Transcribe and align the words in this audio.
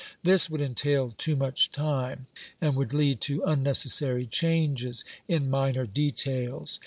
This 0.23 0.49
would 0.49 0.61
entail 0.61 1.11
too 1.11 1.35
much 1.35 1.71
time, 1.71 2.25
and 2.59 2.75
would 2.75 2.91
lead 2.91 3.21
to 3.21 3.43
unnecessary 3.43 4.25
changes 4.25 5.05
in 5.27 5.47
minor 5.47 5.85
details. 5.85 6.79